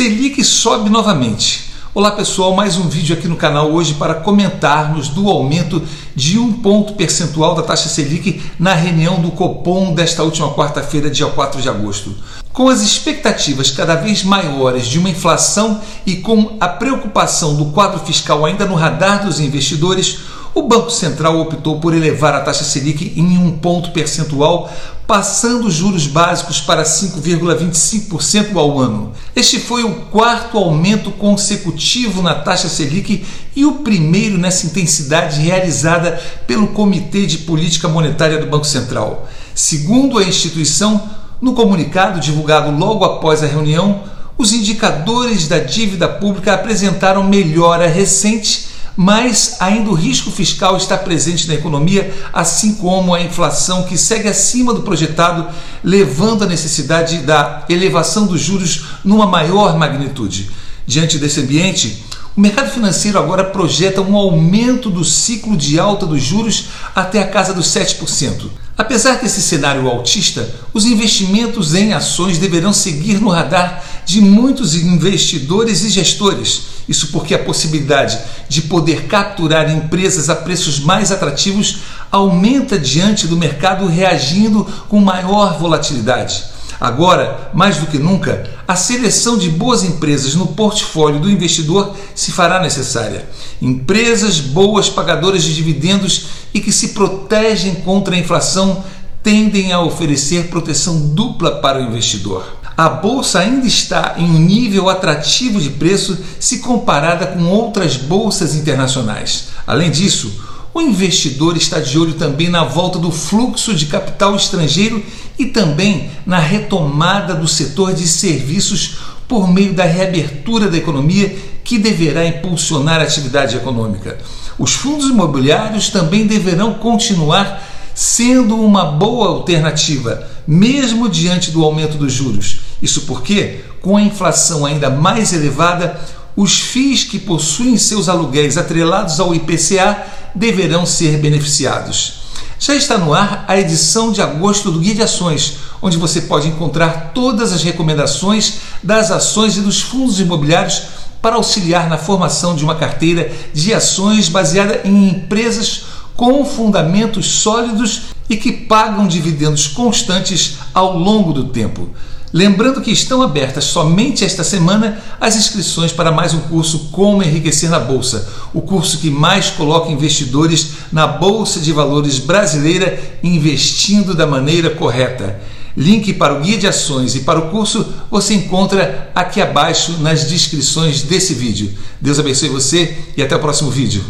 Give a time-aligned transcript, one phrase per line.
[0.00, 1.72] Selic sobe novamente.
[1.92, 5.82] Olá pessoal, mais um vídeo aqui no canal hoje para comentarmos do aumento
[6.16, 11.26] de um ponto percentual da taxa Selic na reunião do Copom desta última quarta-feira, dia
[11.26, 12.16] 4 de agosto.
[12.50, 18.00] Com as expectativas cada vez maiores de uma inflação e com a preocupação do quadro
[18.00, 20.18] fiscal ainda no radar dos investidores,
[20.54, 24.70] o Banco Central optou por elevar a taxa Selic em um ponto percentual,
[25.06, 29.12] passando os juros básicos para 5,25% ao ano.
[29.34, 33.24] Este foi o quarto aumento consecutivo na taxa Selic
[33.54, 39.28] e o primeiro nessa intensidade realizada pelo Comitê de Política Monetária do Banco Central.
[39.54, 41.08] Segundo a instituição,
[41.40, 44.02] no comunicado divulgado logo após a reunião,
[44.36, 51.48] os indicadores da dívida pública apresentaram melhora recente mas ainda o risco fiscal está presente
[51.48, 55.48] na economia, assim como a inflação que segue acima do projetado,
[55.82, 60.50] levando à necessidade da elevação dos juros numa maior magnitude.
[60.86, 62.04] Diante desse ambiente,
[62.36, 67.26] o mercado financeiro agora projeta um aumento do ciclo de alta dos juros até a
[67.26, 68.50] casa dos 7%.
[68.78, 75.84] Apesar desse cenário altista, os investimentos em ações deverão seguir no radar de muitos investidores
[75.84, 76.62] e gestores.
[76.88, 83.36] Isso porque a possibilidade de poder capturar empresas a preços mais atrativos aumenta diante do
[83.36, 86.42] mercado reagindo com maior volatilidade.
[86.80, 92.32] Agora, mais do que nunca, a seleção de boas empresas no portfólio do investidor se
[92.32, 93.28] fará necessária.
[93.62, 98.82] Empresas boas pagadoras de dividendos e que se protegem contra a inflação
[99.22, 102.59] tendem a oferecer proteção dupla para o investidor.
[102.80, 108.54] A bolsa ainda está em um nível atrativo de preço se comparada com outras bolsas
[108.54, 109.48] internacionais.
[109.66, 115.04] Além disso, o investidor está de olho também na volta do fluxo de capital estrangeiro
[115.38, 118.96] e também na retomada do setor de serviços
[119.28, 124.16] por meio da reabertura da economia que deverá impulsionar a atividade econômica.
[124.58, 127.62] Os fundos imobiliários também deverão continuar
[127.94, 132.69] sendo uma boa alternativa, mesmo diante do aumento dos juros.
[132.82, 136.00] Isso porque, com a inflação ainda mais elevada,
[136.36, 142.20] os FIIs que possuem seus aluguéis atrelados ao IPCA deverão ser beneficiados.
[142.58, 146.48] Já está no ar a edição de agosto do Guia de Ações, onde você pode
[146.48, 150.82] encontrar todas as recomendações das ações e dos fundos imobiliários
[151.22, 158.02] para auxiliar na formação de uma carteira de ações baseada em empresas com fundamentos sólidos
[158.30, 161.90] e que pagam dividendos constantes ao longo do tempo.
[162.32, 167.68] Lembrando que estão abertas somente esta semana as inscrições para mais um curso Como Enriquecer
[167.68, 174.28] na Bolsa, o curso que mais coloca investidores na Bolsa de Valores brasileira investindo da
[174.28, 175.40] maneira correta.
[175.76, 180.28] Link para o guia de ações e para o curso você encontra aqui abaixo nas
[180.28, 181.72] descrições desse vídeo.
[182.00, 184.04] Deus abençoe você e até o próximo vídeo.